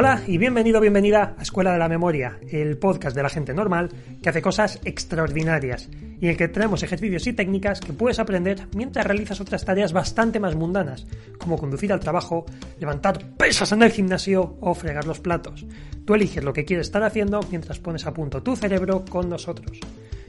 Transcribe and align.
Hola 0.00 0.22
y 0.28 0.38
bienvenido, 0.38 0.80
bienvenida 0.80 1.34
a 1.36 1.42
Escuela 1.42 1.72
de 1.72 1.78
la 1.80 1.88
Memoria, 1.88 2.38
el 2.52 2.78
podcast 2.78 3.16
de 3.16 3.22
la 3.24 3.28
gente 3.28 3.52
normal 3.52 3.88
que 4.22 4.28
hace 4.28 4.40
cosas 4.40 4.78
extraordinarias 4.84 5.88
y 5.92 6.26
en 6.26 6.30
el 6.30 6.36
que 6.36 6.46
traemos 6.46 6.84
ejercicios 6.84 7.26
y 7.26 7.32
técnicas 7.32 7.80
que 7.80 7.92
puedes 7.92 8.20
aprender 8.20 8.68
mientras 8.76 9.04
realizas 9.04 9.40
otras 9.40 9.64
tareas 9.64 9.92
bastante 9.92 10.38
más 10.38 10.54
mundanas, 10.54 11.04
como 11.36 11.58
conducir 11.58 11.92
al 11.92 11.98
trabajo, 11.98 12.46
levantar 12.78 13.24
pesas 13.36 13.72
en 13.72 13.82
el 13.82 13.90
gimnasio 13.90 14.56
o 14.60 14.72
fregar 14.72 15.04
los 15.04 15.18
platos. 15.18 15.66
Tú 16.04 16.14
eliges 16.14 16.44
lo 16.44 16.52
que 16.52 16.64
quieres 16.64 16.86
estar 16.86 17.02
haciendo 17.02 17.40
mientras 17.50 17.80
pones 17.80 18.06
a 18.06 18.14
punto 18.14 18.40
tu 18.40 18.54
cerebro 18.54 19.04
con 19.04 19.28
nosotros. 19.28 19.80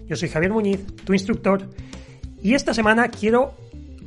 Yo 0.08 0.16
soy 0.16 0.30
Javier 0.30 0.52
Muñiz, 0.52 0.84
tu 1.06 1.14
instructor, 1.14 1.70
y 2.42 2.56
esta 2.56 2.74
semana 2.74 3.10
quiero 3.10 3.54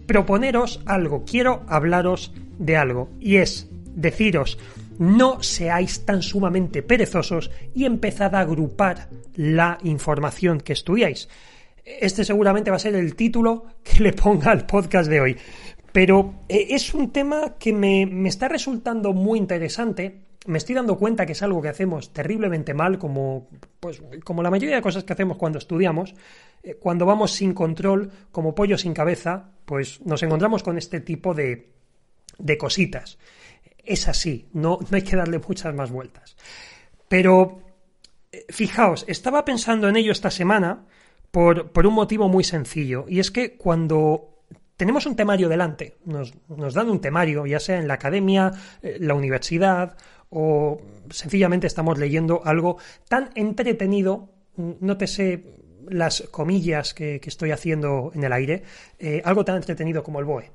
proponeros 0.08 0.80
algo, 0.86 1.24
quiero 1.24 1.62
hablaros 1.68 2.34
de 2.58 2.76
algo, 2.76 3.10
y 3.20 3.36
es 3.36 3.68
deciros, 3.94 4.58
no 4.98 5.42
seáis 5.42 6.04
tan 6.04 6.22
sumamente 6.22 6.82
perezosos 6.82 7.50
y 7.74 7.84
empezad 7.84 8.34
a 8.34 8.40
agrupar 8.40 9.08
la 9.34 9.78
información 9.82 10.60
que 10.60 10.72
estudiáis. 10.72 11.28
Este 11.84 12.24
seguramente 12.24 12.70
va 12.70 12.76
a 12.76 12.80
ser 12.80 12.94
el 12.94 13.16
título 13.16 13.66
que 13.82 14.02
le 14.02 14.12
ponga 14.12 14.50
al 14.50 14.66
podcast 14.66 15.08
de 15.08 15.20
hoy. 15.20 15.36
Pero 15.92 16.34
eh, 16.48 16.68
es 16.70 16.94
un 16.94 17.10
tema 17.10 17.56
que 17.58 17.72
me, 17.72 18.06
me 18.06 18.28
está 18.28 18.48
resultando 18.48 19.12
muy 19.12 19.38
interesante 19.38 20.22
me 20.46 20.58
estoy 20.58 20.74
dando 20.74 20.98
cuenta 20.98 21.26
que 21.26 21.32
es 21.32 21.42
algo 21.42 21.62
que 21.62 21.68
hacemos 21.68 22.12
terriblemente 22.12 22.74
mal, 22.74 22.98
como, 22.98 23.48
pues, 23.80 24.02
como 24.24 24.42
la 24.42 24.50
mayoría 24.50 24.76
de 24.76 24.82
cosas 24.82 25.04
que 25.04 25.12
hacemos 25.12 25.36
cuando 25.36 25.58
estudiamos. 25.58 26.14
Eh, 26.62 26.74
cuando 26.74 27.06
vamos 27.06 27.32
sin 27.32 27.54
control, 27.54 28.10
como 28.30 28.54
pollo 28.54 28.78
sin 28.78 28.94
cabeza, 28.94 29.50
pues 29.64 30.00
nos 30.04 30.22
encontramos 30.22 30.62
con 30.62 30.78
este 30.78 31.00
tipo 31.00 31.34
de, 31.34 31.70
de 32.38 32.58
cositas. 32.58 33.18
Es 33.84 34.08
así, 34.08 34.48
no, 34.52 34.78
no 34.88 34.96
hay 34.96 35.02
que 35.02 35.16
darle 35.16 35.38
muchas 35.38 35.74
más 35.74 35.90
vueltas. 35.90 36.36
Pero, 37.08 37.62
eh, 38.30 38.46
fijaos, 38.48 39.04
estaba 39.08 39.44
pensando 39.44 39.88
en 39.88 39.96
ello 39.96 40.12
esta 40.12 40.30
semana 40.30 40.86
por, 41.30 41.72
por 41.72 41.86
un 41.86 41.94
motivo 41.94 42.28
muy 42.28 42.44
sencillo, 42.44 43.06
y 43.08 43.20
es 43.20 43.30
que 43.30 43.56
cuando 43.56 44.32
tenemos 44.76 45.06
un 45.06 45.16
temario 45.16 45.48
delante, 45.48 45.96
nos, 46.04 46.32
nos, 46.48 46.74
dan 46.74 46.90
un 46.90 47.00
temario, 47.00 47.46
ya 47.46 47.60
sea 47.60 47.78
en 47.78 47.88
la 47.88 47.94
academia, 47.94 48.52
eh, 48.82 48.96
la 49.00 49.14
universidad 49.14 49.96
o 50.30 50.80
sencillamente 51.10 51.66
estamos 51.66 51.98
leyendo 51.98 52.40
algo 52.44 52.78
tan 53.08 53.30
entretenido, 53.34 54.30
no 54.56 54.96
te 54.96 55.06
sé 55.06 55.44
las 55.88 56.22
comillas 56.30 56.94
que, 56.94 57.20
estoy 57.24 57.50
haciendo 57.50 58.12
en 58.14 58.24
el 58.24 58.32
aire, 58.32 58.62
eh, 58.98 59.22
algo 59.24 59.44
tan 59.44 59.56
entretenido 59.56 60.02
como 60.02 60.20
el 60.20 60.24
BOE. 60.24 60.50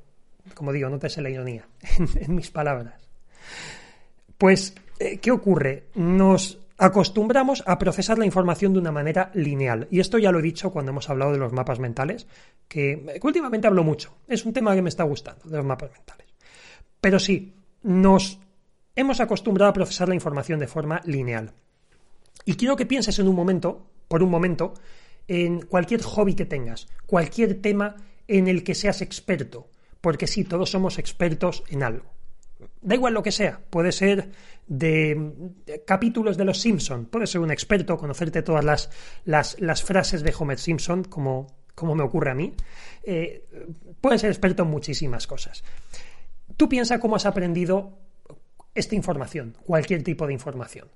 Como 0.53 0.71
digo, 0.71 0.89
no 0.89 0.97
te 0.97 1.09
sé 1.09 1.21
la 1.21 1.29
ironía 1.29 1.67
en, 2.15 2.35
mis 2.35 2.49
palabras. 2.49 3.06
Pues, 4.37 4.75
eh, 4.99 5.17
¿qué 5.17 5.31
ocurre? 5.31 5.87
Nos 5.95 6.59
acostumbramos 6.77 7.63
a 7.65 7.79
procesar 7.79 8.17
la 8.17 8.25
información 8.25 8.73
de 8.73 8.79
una 8.79 8.91
manera 8.91 9.31
lineal. 9.33 9.87
Y 9.89 9.99
esto 9.99 10.17
ya 10.17 10.31
lo 10.31 10.39
he 10.39 10.43
dicho 10.43 10.71
cuando 10.71 10.91
hemos 10.91 11.09
hablado 11.09 11.31
de 11.31 11.39
los 11.39 11.53
mapas 11.53 11.79
mentales, 11.79 12.27
que, 12.67 13.17
que 13.19 13.27
últimamente 13.27 13.67
hablo 13.67 13.83
mucho. 13.83 14.17
Es 14.27 14.45
un 14.45 14.53
tema 14.53 14.75
que 14.75 14.81
me 14.81 14.89
está 14.89 15.03
gustando, 15.03 15.49
de 15.49 15.57
los 15.57 15.65
mapas 15.65 15.91
mentales. 15.91 16.27
Pero 17.01 17.19
sí, 17.19 17.53
nos 17.83 18.39
hemos 18.95 19.19
acostumbrado 19.19 19.69
a 19.69 19.73
procesar 19.73 20.09
la 20.09 20.15
información 20.15 20.59
de 20.59 20.67
forma 20.67 21.01
lineal. 21.05 21.53
Y 22.45 22.55
quiero 22.55 22.75
que 22.75 22.85
pienses 22.85 23.19
en 23.19 23.27
un 23.27 23.35
momento, 23.35 23.87
por 24.07 24.23
un 24.23 24.29
momento, 24.29 24.73
en 25.27 25.61
cualquier 25.61 26.01
hobby 26.01 26.33
que 26.33 26.45
tengas, 26.45 26.87
cualquier 27.05 27.61
tema 27.61 27.95
en 28.27 28.47
el 28.47 28.63
que 28.63 28.75
seas 28.75 29.01
experto, 29.01 29.69
porque 30.01 30.27
sí, 30.27 30.43
todos 30.43 30.69
somos 30.69 30.97
expertos 30.99 31.63
en 31.69 31.83
algo. 31.83 32.16
Da 32.87 32.95
igual 32.95 33.13
lo 33.13 33.21
que 33.21 33.33
sea, 33.33 33.59
puede 33.69 33.91
ser 33.91 34.31
de, 34.65 35.33
capítulos 35.85 36.37
de 36.37 36.45
Los 36.45 36.61
Simpson, 36.61 37.07
puedes 37.07 37.29
ser 37.29 37.41
un 37.41 37.51
experto, 37.51 37.97
conocerte 37.97 38.43
todas 38.43 38.63
las, 38.63 38.89
las, 39.25 39.83
frases 39.83 40.23
de 40.23 40.33
Homer 40.39 40.57
Simpson, 40.57 41.03
como, 41.03 41.47
como 41.75 41.95
me 41.95 42.03
ocurre 42.03 42.31
a 42.31 42.33
mí, 42.33 42.53
eh, 43.03 43.45
puedes 43.99 44.21
ser 44.21 44.29
experto 44.29 44.63
en 44.63 44.69
muchísimas 44.69 45.27
cosas. 45.27 45.65
Tú 46.55 46.69
piensa 46.69 46.97
cómo 46.97 47.17
has 47.17 47.25
aprendido 47.25 47.99
esta 48.73 48.95
información, 48.95 49.57
cualquier 49.65 50.01
tipo 50.01 50.25
de 50.25 50.31
información. 50.31 50.87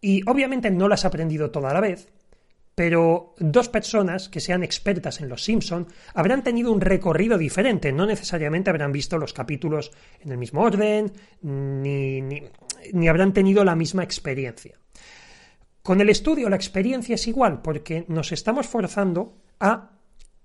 Y 0.00 0.28
obviamente 0.28 0.68
no 0.72 0.88
la 0.88 0.96
has 0.96 1.04
aprendido 1.04 1.52
toda 1.52 1.72
la 1.72 1.80
vez, 1.80 2.08
pero 2.74 3.34
dos 3.38 3.68
personas 3.68 4.28
que 4.28 4.40
sean 4.40 4.62
expertas 4.62 5.20
en 5.20 5.28
Los 5.28 5.44
Simpson 5.44 5.86
habrán 6.14 6.42
tenido 6.42 6.72
un 6.72 6.80
recorrido 6.80 7.38
diferente, 7.38 7.92
no 7.92 8.06
necesariamente 8.06 8.70
habrán 8.70 8.92
visto 8.92 9.18
los 9.18 9.32
capítulos 9.32 9.92
en 10.20 10.32
el 10.32 10.38
mismo 10.38 10.62
orden, 10.62 11.12
ni, 11.42 12.22
ni, 12.22 12.42
ni 12.92 13.08
habrán 13.08 13.32
tenido 13.32 13.64
la 13.64 13.76
misma 13.76 14.02
experiencia. 14.02 14.78
Con 15.82 16.00
el 16.00 16.08
estudio 16.08 16.48
la 16.48 16.56
experiencia 16.56 17.16
es 17.16 17.26
igual, 17.26 17.60
porque 17.60 18.04
nos 18.08 18.32
estamos 18.32 18.66
forzando 18.66 19.36
a 19.60 19.90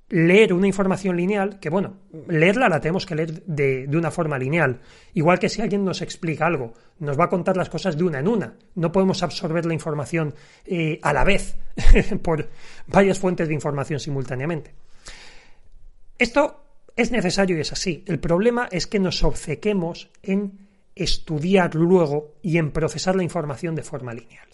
leer 0.09 0.53
una 0.53 0.68
información 0.68 1.18
lineal, 1.18 1.59
que 1.59 1.69
bueno, 1.69 1.97
leerla 2.28 2.69
la 2.69 2.79
tenemos 2.79 3.06
que 3.06 3.16
leer 3.16 3.44
de, 3.44 3.88
una 3.94 4.12
forma 4.12 4.38
lineal. 4.38 4.79
Igual 5.13 5.40
que 5.40 5.50
si 5.50 5.62
alguien 5.62 5.84
nos 5.84 6.01
explica 6.01 6.45
algo, 6.45 6.73
nos 7.00 7.19
va 7.19 7.25
a 7.25 7.29
contar 7.29 7.57
las 7.57 7.69
cosas 7.69 7.97
de 7.97 8.03
una 8.03 8.19
en 8.19 8.28
una. 8.28 8.56
No 8.75 8.91
podemos 8.91 9.22
absorber 9.23 9.66
la 9.66 9.73
información 9.73 10.34
eh, 10.66 11.00
a 11.01 11.12
la 11.12 11.23
vez 11.23 11.57
por 12.22 12.50
varias 12.88 13.19
fuentes 13.19 13.47
de 13.47 13.53
información 13.53 14.00
simultáneamente. 14.00 14.73
Esto 16.18 16.63
es 16.95 17.12
necesario 17.12 17.57
y 17.57 17.62
es 17.62 17.74
así. 17.74 18.03
El 18.07 18.19
problema 18.19 18.69
es 18.72 18.88
que 18.88 19.00
nos 19.00 19.24
obcequemos 19.24 20.09
en 20.24 20.68
estudiar 20.95 21.75
luego 21.75 22.35
y 22.41 22.57
en 22.57 22.72
procesar 22.72 23.16
la 23.16 23.24
información 23.24 23.75
de 23.75 23.84
forma 23.84 24.13
lineal. 24.13 24.47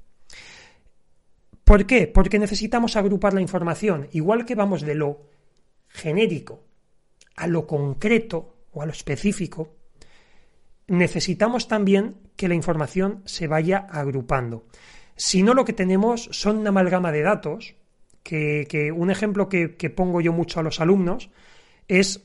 ¿Por 1.64 1.86
qué? 1.86 2.08
Porque 2.08 2.40
necesitamos 2.40 2.98
agrupar 2.98 3.34
la 3.34 3.42
información, 3.42 4.10
igual 4.12 4.46
que 4.46 4.56
vamos 4.56 4.82
de 4.82 4.96
lo 4.96 5.33
genérico 5.94 6.64
a 7.36 7.48
lo 7.48 7.66
concreto 7.66 8.56
o 8.72 8.82
a 8.82 8.86
lo 8.86 8.92
específico, 8.92 9.76
necesitamos 10.88 11.68
también 11.68 12.18
que 12.36 12.48
la 12.48 12.56
información 12.56 13.22
se 13.26 13.48
vaya 13.48 13.78
agrupando. 13.78 14.66
Si 15.16 15.44
no, 15.44 15.54
lo 15.54 15.66
que 15.66 15.74
tenemos 15.74 16.28
son 16.32 16.58
una 16.58 16.70
amalgama 16.70 17.12
de 17.12 17.22
datos, 17.22 17.76
que, 18.24 18.92
un 18.96 19.12
ejemplo 19.12 19.48
que, 19.50 19.94
pongo 19.96 20.22
yo 20.22 20.34
mucho 20.34 20.60
a 20.60 20.64
los 20.64 20.80
alumnos 20.80 21.30
es, 21.88 22.24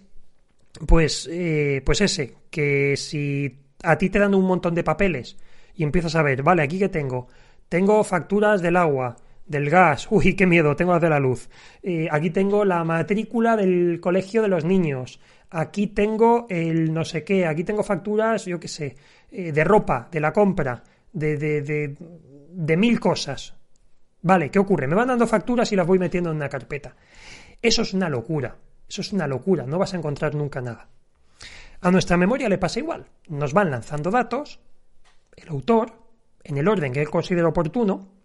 pues, 0.86 1.28
eh, 1.30 1.82
pues 1.84 2.00
ese, 2.00 2.34
que 2.50 2.96
si 2.96 3.58
a 3.82 3.98
ti 3.98 4.08
te 4.08 4.18
dan 4.18 4.34
un 4.34 4.46
montón 4.46 4.74
de 4.74 4.84
papeles 4.84 5.36
y 5.74 5.82
empiezas 5.82 6.14
a 6.14 6.22
ver, 6.22 6.42
vale, 6.42 6.62
aquí 6.62 6.78
que 6.78 6.88
tengo, 6.88 7.28
tengo 7.68 8.02
facturas 8.04 8.62
del 8.62 8.76
agua, 8.76 9.16
del 9.48 9.70
gas, 9.70 10.06
uy, 10.10 10.34
qué 10.34 10.47
miedo, 10.47 10.76
tengo 10.76 10.92
las 10.92 11.03
de 11.03 11.10
la 11.10 11.19
luz. 11.19 11.48
Eh, 11.82 12.06
aquí 12.10 12.31
tengo 12.31 12.64
la 12.64 12.84
matrícula 12.84 13.56
del 13.56 13.98
colegio 14.00 14.42
de 14.42 14.48
los 14.48 14.64
niños. 14.64 15.20
Aquí 15.50 15.88
tengo 15.88 16.47
el 16.50 16.92
no 16.92 17.04
sé 17.04 17.25
qué, 17.25 17.47
aquí 17.47 17.64
tengo 17.64 17.82
facturas, 17.82 18.44
yo 18.44 18.60
qué 18.60 18.69
sé, 18.69 18.97
eh, 19.31 19.50
de 19.50 19.64
ropa, 19.64 20.09
de 20.12 20.20
la 20.20 20.32
compra, 20.32 20.84
de, 21.12 21.38
de, 21.38 21.62
de, 21.62 21.97
de 22.50 22.76
mil 22.76 23.00
cosas. 23.00 23.54
Vale, 24.20 24.50
¿qué 24.50 24.59
ocurre? 24.59 24.86
Me 24.86 24.94
van 24.94 25.09
dando 25.09 25.26
facturas 25.26 25.72
y 25.72 25.76
las 25.76 25.86
voy 25.86 25.98
metiendo 25.98 26.30
en 26.30 26.36
una 26.36 26.50
carpeta. 26.50 26.94
Eso 27.62 27.82
es 27.82 27.94
una 27.94 28.10
locura, 28.10 28.56
eso 28.86 29.00
es 29.00 29.12
una 29.12 29.26
locura, 29.26 29.65
no 29.65 29.78
vas 29.78 29.94
a 29.94 29.97
encontrar 29.97 30.34
nunca 30.34 30.60
nada. 30.60 30.88
A 31.80 31.91
nuestra 31.91 32.16
memoria 32.16 32.48
le 32.48 32.59
pasa 32.59 32.80
igual, 32.80 33.06
nos 33.28 33.53
van 33.54 33.70
lanzando 33.70 34.10
datos, 34.10 34.60
el 35.36 35.48
autor, 35.48 35.92
en 36.44 36.59
el 36.59 36.69
orden 36.69 36.92
que 36.92 37.00
él 37.00 37.09
considera 37.09 37.48
oportuno, 37.48 38.17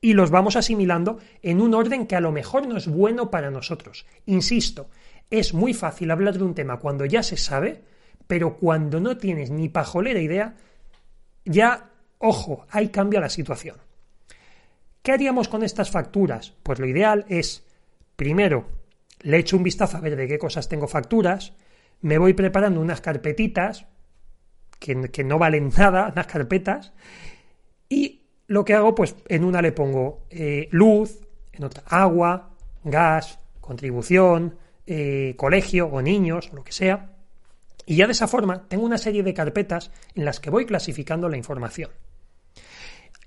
y 0.00 0.12
los 0.12 0.30
vamos 0.30 0.56
asimilando 0.56 1.18
en 1.42 1.60
un 1.60 1.74
orden 1.74 2.06
que 2.06 2.16
a 2.16 2.20
lo 2.20 2.32
mejor 2.32 2.66
no 2.66 2.76
es 2.76 2.86
bueno 2.86 3.30
para 3.30 3.50
nosotros. 3.50 4.06
Insisto, 4.26 4.88
es 5.30 5.54
muy 5.54 5.74
fácil 5.74 6.10
hablar 6.10 6.38
de 6.38 6.44
un 6.44 6.54
tema 6.54 6.78
cuando 6.78 7.04
ya 7.04 7.22
se 7.22 7.36
sabe, 7.36 7.82
pero 8.26 8.56
cuando 8.56 9.00
no 9.00 9.16
tienes 9.16 9.50
ni 9.50 9.68
pajolera 9.68 10.20
idea, 10.20 10.54
ya, 11.44 11.90
ojo, 12.18 12.66
ahí 12.70 12.88
cambia 12.88 13.20
la 13.20 13.30
situación. 13.30 13.76
¿Qué 15.02 15.12
haríamos 15.12 15.48
con 15.48 15.62
estas 15.62 15.90
facturas? 15.90 16.54
Pues 16.62 16.78
lo 16.78 16.86
ideal 16.86 17.24
es, 17.28 17.64
primero, 18.16 18.66
le 19.20 19.38
echo 19.38 19.56
un 19.56 19.62
vistazo 19.62 19.96
a 19.96 20.00
ver 20.00 20.16
de 20.16 20.28
qué 20.28 20.38
cosas 20.38 20.68
tengo 20.68 20.88
facturas, 20.88 21.52
me 22.00 22.18
voy 22.18 22.34
preparando 22.34 22.80
unas 22.80 23.00
carpetitas, 23.00 23.86
que, 24.78 25.10
que 25.10 25.24
no 25.24 25.38
valen 25.38 25.70
nada, 25.76 26.10
unas 26.12 26.26
carpetas, 26.26 26.92
y 27.88 28.15
lo 28.46 28.64
que 28.64 28.74
hago, 28.74 28.94
pues 28.94 29.16
en 29.28 29.44
una 29.44 29.62
le 29.62 29.72
pongo 29.72 30.26
eh, 30.30 30.68
luz, 30.70 31.20
en 31.52 31.64
otra 31.64 31.82
agua, 31.86 32.50
gas, 32.84 33.38
contribución, 33.60 34.56
eh, 34.86 35.34
colegio 35.36 35.86
o 35.86 36.00
niños 36.00 36.50
o 36.52 36.56
lo 36.56 36.64
que 36.64 36.72
sea. 36.72 37.12
Y 37.86 37.96
ya 37.96 38.06
de 38.06 38.12
esa 38.12 38.28
forma 38.28 38.68
tengo 38.68 38.84
una 38.84 38.98
serie 38.98 39.22
de 39.22 39.34
carpetas 39.34 39.90
en 40.14 40.24
las 40.24 40.40
que 40.40 40.50
voy 40.50 40.66
clasificando 40.66 41.28
la 41.28 41.36
información. 41.36 41.90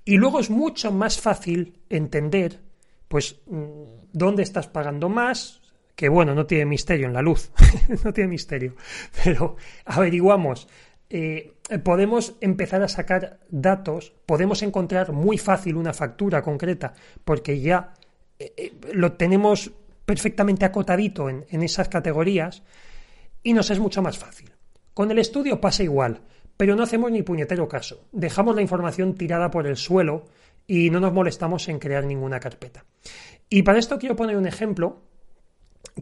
Y 0.04 0.16
luego 0.16 0.40
es 0.40 0.50
mucho 0.50 0.90
más 0.90 1.20
fácil 1.20 1.78
entender, 1.88 2.60
pues, 3.08 3.40
mm, 3.46 4.08
dónde 4.12 4.42
estás 4.42 4.68
pagando 4.68 5.08
más, 5.08 5.60
que 5.94 6.08
bueno, 6.08 6.34
no 6.34 6.46
tiene 6.46 6.64
misterio 6.64 7.06
en 7.06 7.12
la 7.12 7.20
luz, 7.20 7.52
no 8.04 8.12
tiene 8.12 8.30
misterio, 8.30 8.74
pero 9.22 9.56
averiguamos 9.84 10.66
eh, 11.12 11.54
podemos 11.82 12.36
empezar 12.40 12.82
a 12.82 12.88
sacar 12.88 13.40
datos, 13.48 14.12
podemos 14.26 14.62
encontrar 14.62 15.12
muy 15.12 15.38
fácil 15.38 15.74
una 15.74 15.92
factura 15.92 16.40
concreta, 16.40 16.94
porque 17.24 17.60
ya 17.60 17.94
eh, 18.38 18.52
eh, 18.56 18.72
lo 18.92 19.14
tenemos 19.14 19.72
perfectamente 20.04 20.64
acotadito 20.64 21.28
en, 21.28 21.44
en 21.50 21.62
esas 21.64 21.88
categorías 21.88 22.62
y 23.42 23.52
nos 23.54 23.70
es 23.70 23.80
mucho 23.80 24.02
más 24.02 24.18
fácil. 24.18 24.52
Con 24.94 25.10
el 25.10 25.18
estudio 25.18 25.60
pasa 25.60 25.82
igual, 25.82 26.20
pero 26.56 26.76
no 26.76 26.84
hacemos 26.84 27.10
ni 27.10 27.22
puñetero 27.22 27.66
caso. 27.66 28.06
Dejamos 28.12 28.54
la 28.54 28.62
información 28.62 29.16
tirada 29.16 29.50
por 29.50 29.66
el 29.66 29.76
suelo 29.76 30.26
y 30.68 30.90
no 30.90 31.00
nos 31.00 31.12
molestamos 31.12 31.68
en 31.68 31.80
crear 31.80 32.04
ninguna 32.04 32.38
carpeta. 32.38 32.84
Y 33.48 33.62
para 33.62 33.80
esto 33.80 33.98
quiero 33.98 34.14
poner 34.14 34.36
un 34.36 34.46
ejemplo 34.46 35.02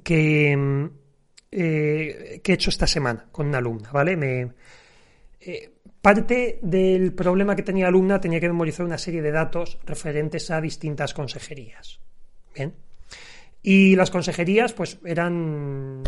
que, 0.04 0.54
mm, 0.54 0.86
que 1.50 2.40
he 2.44 2.52
hecho 2.52 2.68
esta 2.68 2.86
semana 2.86 3.26
con 3.32 3.46
una 3.46 3.58
alumna, 3.58 3.90
¿vale? 3.90 4.16
Me, 4.16 4.50
eh, 5.40 5.70
parte 6.00 6.58
del 6.62 7.12
problema 7.12 7.54
que 7.54 7.62
tenía 7.62 7.88
alumna 7.88 8.20
tenía 8.20 8.40
que 8.40 8.48
memorizar 8.48 8.84
una 8.84 8.98
serie 8.98 9.22
de 9.22 9.30
datos 9.30 9.78
referentes 9.84 10.50
a 10.50 10.60
distintas 10.60 11.14
consejerías. 11.14 12.00
Bien. 12.54 12.74
Y 13.62 13.96
las 13.96 14.10
consejerías, 14.10 14.72
pues 14.72 14.98
eran. 15.04 16.02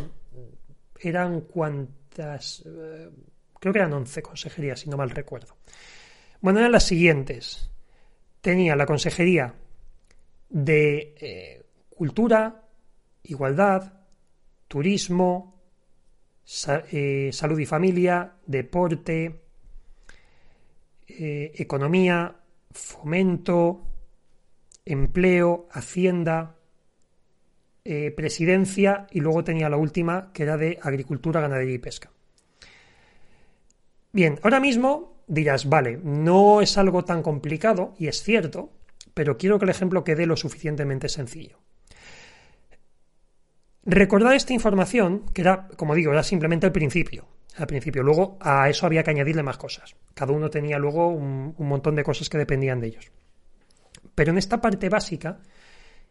eran 0.98 1.42
cuantas. 1.42 2.62
Eh, 2.66 3.10
creo 3.58 3.72
que 3.72 3.78
eran 3.78 3.92
11 3.92 4.22
consejerías, 4.22 4.80
si 4.80 4.90
no 4.90 4.96
mal 4.96 5.10
recuerdo. 5.10 5.56
Bueno, 6.40 6.60
eran 6.60 6.72
las 6.72 6.84
siguientes. 6.84 7.70
Tenía 8.40 8.74
la 8.74 8.86
consejería 8.86 9.54
de 10.48 11.14
eh, 11.20 11.62
cultura, 11.90 12.64
igualdad, 13.24 13.92
turismo, 14.66 15.59
eh, 16.90 17.30
salud 17.32 17.58
y 17.58 17.66
familia, 17.66 18.32
deporte, 18.46 19.40
eh, 21.06 21.52
economía, 21.54 22.36
fomento, 22.72 23.86
empleo, 24.84 25.68
hacienda, 25.70 26.56
eh, 27.84 28.10
presidencia 28.10 29.06
y 29.10 29.20
luego 29.20 29.44
tenía 29.44 29.68
la 29.68 29.76
última 29.76 30.32
que 30.32 30.42
era 30.42 30.56
de 30.56 30.78
agricultura, 30.82 31.40
ganadería 31.40 31.74
y 31.74 31.78
pesca. 31.78 32.10
Bien, 34.12 34.40
ahora 34.42 34.58
mismo 34.58 35.22
dirás, 35.28 35.68
vale, 35.68 36.00
no 36.02 36.60
es 36.60 36.76
algo 36.76 37.04
tan 37.04 37.22
complicado 37.22 37.94
y 37.96 38.08
es 38.08 38.22
cierto, 38.22 38.72
pero 39.14 39.38
quiero 39.38 39.58
que 39.58 39.66
el 39.66 39.70
ejemplo 39.70 40.02
quede 40.02 40.26
lo 40.26 40.36
suficientemente 40.36 41.08
sencillo. 41.08 41.58
Recordad 43.84 44.34
esta 44.34 44.52
información, 44.52 45.24
que 45.32 45.40
era, 45.40 45.68
como 45.76 45.94
digo, 45.94 46.12
era 46.12 46.22
simplemente 46.22 46.66
el 46.66 46.72
principio. 46.72 47.26
Al 47.56 47.66
principio. 47.66 48.02
Luego 48.02 48.38
a 48.40 48.68
eso 48.68 48.86
había 48.86 49.02
que 49.02 49.10
añadirle 49.10 49.42
más 49.42 49.56
cosas. 49.56 49.96
Cada 50.14 50.32
uno 50.32 50.50
tenía 50.50 50.78
luego 50.78 51.08
un, 51.08 51.54
montón 51.58 51.96
de 51.96 52.04
cosas 52.04 52.28
que 52.28 52.38
dependían 52.38 52.80
de 52.80 52.88
ellos. 52.88 53.10
Pero 54.14 54.32
en 54.32 54.38
esta 54.38 54.60
parte 54.60 54.88
básica, 54.88 55.40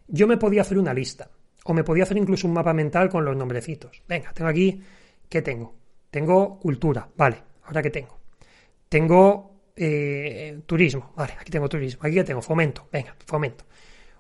yo 0.07 0.27
me 0.27 0.37
podía 0.37 0.61
hacer 0.61 0.77
una 0.77 0.93
lista. 0.93 1.29
O 1.63 1.73
me 1.73 1.83
podía 1.83 2.03
hacer 2.03 2.17
incluso 2.17 2.47
un 2.47 2.53
mapa 2.53 2.73
mental 2.73 3.09
con 3.09 3.23
los 3.23 3.35
nombrecitos. 3.35 4.01
Venga, 4.07 4.33
tengo 4.33 4.49
aquí. 4.49 4.81
¿Qué 5.27 5.41
tengo? 5.41 5.75
Tengo 6.09 6.59
cultura. 6.59 7.07
Vale, 7.15 7.43
ahora 7.63 7.81
qué 7.81 7.91
tengo. 7.91 8.19
Tengo 8.87 9.61
eh, 9.75 10.61
turismo. 10.65 11.13
Vale, 11.15 11.33
aquí 11.39 11.51
tengo 11.51 11.69
turismo. 11.69 12.01
Aquí 12.03 12.15
qué 12.15 12.23
tengo. 12.23 12.41
Fomento. 12.41 12.89
Venga, 12.91 13.15
fomento. 13.25 13.65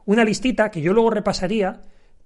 Una 0.05 0.23
listita 0.23 0.69
que 0.69 0.81
yo 0.81 0.93
luego 0.93 1.09
repasaría 1.09 1.81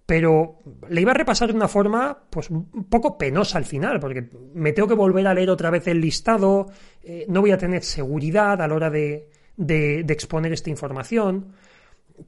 pero 0.05 0.59
le 0.89 1.01
iba 1.01 1.11
a 1.11 1.15
repasar 1.15 1.49
de 1.49 1.55
una 1.55 1.67
forma 1.67 2.17
pues 2.29 2.49
un 2.49 2.85
poco 2.89 3.17
penosa 3.17 3.57
al 3.57 3.65
final, 3.65 3.99
porque 3.99 4.29
me 4.53 4.73
tengo 4.73 4.87
que 4.87 4.95
volver 4.95 5.25
a 5.27 5.33
leer 5.33 5.49
otra 5.49 5.69
vez 5.69 5.87
el 5.87 6.01
listado, 6.01 6.67
eh, 7.03 7.25
no 7.29 7.41
voy 7.41 7.51
a 7.51 7.57
tener 7.57 7.83
seguridad 7.83 8.61
a 8.61 8.67
la 8.67 8.75
hora 8.75 8.89
de, 8.89 9.29
de, 9.55 10.05
exponer 10.09 10.51
esta 10.51 10.69
información, 10.69 11.53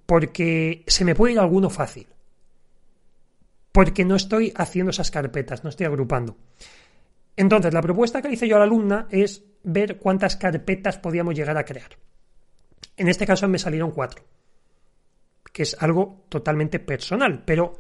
porque 0.05 0.83
se 0.87 1.03
me 1.03 1.15
puede 1.15 1.33
ir 1.33 1.39
alguno 1.39 1.69
fácil, 1.69 2.07
porque 3.71 4.05
no 4.05 4.15
estoy 4.15 4.53
haciendo 4.55 4.91
esas 4.91 5.11
carpetas, 5.11 5.63
no 5.63 5.69
estoy 5.69 5.85
agrupando. 5.85 6.37
Entonces, 7.35 7.73
la 7.73 7.81
propuesta 7.81 8.21
que 8.21 8.29
le 8.29 8.35
hice 8.35 8.47
yo 8.47 8.55
a 8.55 8.59
la 8.59 8.65
alumna 8.65 9.07
es 9.11 9.43
ver 9.63 9.97
cuántas 9.97 10.37
carpetas 10.37 10.97
podíamos 10.97 11.35
llegar 11.35 11.57
a 11.57 11.65
crear. 11.65 11.97
En 12.95 13.09
este 13.09 13.27
caso 13.27 13.49
me 13.49 13.59
salieron 13.59 13.91
cuatro 13.91 14.23
que 15.55 15.63
es 15.63 15.77
algo 15.79 16.25
totalmente 16.27 16.81
personal, 16.81 17.45
pero 17.45 17.79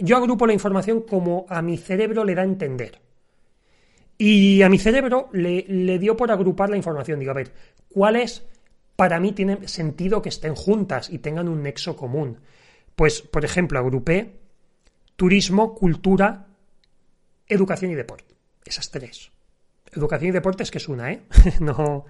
yo 0.00 0.18
agrupo 0.18 0.46
la 0.46 0.52
información 0.52 1.00
como 1.00 1.46
a 1.48 1.62
mi 1.62 1.78
cerebro 1.78 2.26
le 2.26 2.34
da 2.34 2.42
a 2.42 2.44
entender. 2.44 3.00
Y 4.18 4.60
a 4.60 4.68
mi 4.68 4.78
cerebro 4.78 5.30
le, 5.32 5.64
le 5.66 5.98
dio 5.98 6.14
por 6.14 6.30
agrupar 6.30 6.68
la 6.68 6.76
información. 6.76 7.18
Digo, 7.18 7.30
a 7.30 7.36
ver, 7.36 7.54
¿cuáles 7.88 8.44
para 8.96 9.18
mí 9.18 9.32
tienen 9.32 9.66
sentido 9.66 10.20
que 10.20 10.28
estén 10.28 10.54
juntas 10.54 11.08
y 11.08 11.20
tengan 11.20 11.48
un 11.48 11.62
nexo 11.62 11.96
común? 11.96 12.38
Pues, 12.94 13.22
por 13.22 13.46
ejemplo, 13.46 13.78
agrupé 13.78 14.36
turismo, 15.16 15.74
cultura, 15.74 16.48
educación 17.48 17.92
y 17.92 17.94
deporte. 17.94 18.34
Esas 18.62 18.90
tres. 18.90 19.32
Educación 19.96 20.30
y 20.30 20.32
deportes, 20.32 20.70
que 20.70 20.78
es 20.78 20.88
una, 20.88 21.12
¿eh? 21.12 21.22
no, 21.60 22.04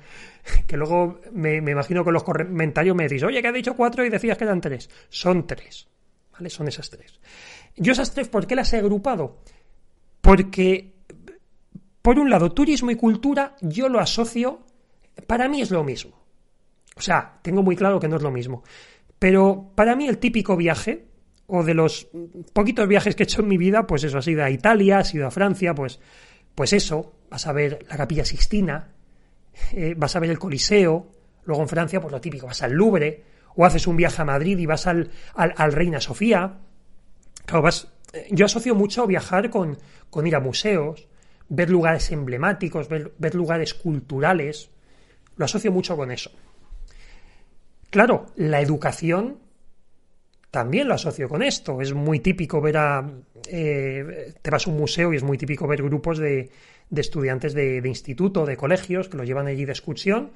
que 0.67 0.77
luego 0.77 1.21
me, 1.33 1.56
imagino 1.56 2.05
que 2.05 2.12
los 2.12 2.25
comentarios 2.25 2.97
me 2.97 3.05
decís, 3.05 3.23
oye, 3.23 3.41
que 3.41 3.49
ha 3.49 3.53
dicho 3.53 3.75
cuatro 3.75 4.05
y 4.05 4.11
decías 4.11 4.37
que 4.37 4.44
eran 4.44 4.61
tres. 4.61 4.91
Son 5.09 5.47
tres, 5.47 5.88
¿vale? 6.33 6.50
Son 6.50 6.69
esas 6.69 6.91
tres. 6.91 7.21
Yo 7.77 7.93
esas 7.93 8.12
tres, 8.12 8.29
¿por 8.29 8.47
qué 8.47 8.56
las 8.56 8.73
he 8.73 8.79
agrupado? 8.79 9.38
Porque, 10.21 10.94
por 12.03 12.19
un 12.19 12.31
lado, 12.31 12.53
turismo 12.53 12.91
y 12.91 12.97
cultura, 12.97 13.56
yo 13.61 13.89
lo 13.89 14.00
asocio, 14.00 14.65
para 15.27 15.49
mí 15.49 15.61
es 15.61 15.71
lo 15.71 15.85
mismo. 15.85 16.27
O 16.97 17.00
sea, 17.00 17.39
tengo 17.43 17.62
muy 17.62 17.77
claro 17.77 18.00
que 18.00 18.09
no 18.09 18.17
es 18.17 18.23
lo 18.23 18.31
mismo. 18.31 18.65
Pero 19.19 19.73
para 19.75 19.94
mí 19.97 20.09
el 20.09 20.19
típico 20.19 20.56
viaje, 20.56 21.06
o 21.47 21.62
de 21.62 21.75
los 21.75 22.09
poquitos 22.53 22.89
viajes 22.89 23.15
que 23.15 23.23
he 23.23 23.25
hecho 23.25 23.43
en 23.43 23.49
mi 23.49 23.59
vida, 23.59 23.87
pues 23.87 24.05
eso, 24.05 24.19
ha 24.19 24.23
sido 24.23 24.43
a 24.44 24.50
Italia, 24.50 24.99
ha 24.99 25.05
sido 25.05 25.27
a 25.27 25.31
Francia, 25.31 25.75
pues 25.75 26.00
pues 26.56 26.73
eso, 26.73 27.12
vas 27.31 27.47
a 27.47 27.53
ver 27.53 27.87
la 27.88 27.97
capilla 27.97 28.25
Sixtina, 28.25 28.88
eh, 29.73 29.94
vas 29.97 30.17
a 30.17 30.20
ver 30.20 30.31
el 30.31 30.38
Coliseo, 30.38 31.06
luego 31.44 31.62
en 31.62 31.69
Francia, 31.69 32.00
pues 32.00 32.11
lo 32.11 32.20
típico, 32.20 32.47
vas 32.47 32.62
al 32.62 32.73
Louvre, 32.73 33.23
o 33.55 33.64
haces 33.64 33.87
un 33.87 33.97
viaje 33.97 34.23
a 34.23 34.25
Madrid 34.25 34.58
y 34.58 34.67
vas 34.67 34.87
al, 34.87 35.11
al, 35.35 35.73
Reina 35.73 36.00
Sofía. 36.00 36.58
Claro, 37.44 37.62
vas, 37.62 37.88
eh, 38.14 38.26
yo 38.31 38.47
asocio 38.47 38.75
mucho 38.75 39.06
viajar 39.06 39.50
con, 39.50 39.79
con 40.08 40.26
ir 40.26 40.35
a 40.35 40.41
museos, 40.41 41.06
ver 41.50 41.69
lugares 41.69 42.11
emblemáticos, 42.11 42.88
ver, 42.88 43.12
ver 43.19 43.35
lugares 43.35 43.75
culturales, 43.75 44.70
lo 45.36 45.44
asocio 45.44 45.70
mucho 45.70 45.94
con 45.94 46.10
eso. 46.10 46.31
Claro, 47.91 48.27
la 48.36 48.63
educación 48.63 49.41
también 50.50 50.88
lo 50.88 50.94
asocio 50.94 51.29
con 51.29 51.43
esto. 51.43 51.81
Es 51.81 51.93
muy 51.93 52.20
típico 52.20 52.60
ver 52.60 52.76
a... 52.79 53.10
Eh, 53.48 54.34
te 54.41 54.50
vas 54.50 54.67
a 54.67 54.70
un 54.70 54.76
museo 54.76 55.12
y 55.12 55.17
es 55.17 55.22
muy 55.22 55.38
típico 55.38 55.67
ver 55.67 55.82
grupos 55.82 56.19
de, 56.19 56.50
estudiantes 56.94 57.55
de, 57.55 57.82
instituto, 57.84 58.46
de 58.46 58.56
colegios, 58.56 59.08
que 59.08 59.17
los 59.17 59.26
llevan 59.26 59.46
allí 59.46 59.65
de 59.65 59.72
excursión 59.72 60.32